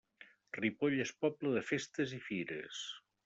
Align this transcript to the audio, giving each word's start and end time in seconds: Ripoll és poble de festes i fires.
Ripoll 0.57 0.95
és 1.03 1.11
poble 1.25 1.53
de 1.57 1.63
festes 1.71 2.17
i 2.19 2.21
fires. 2.31 2.81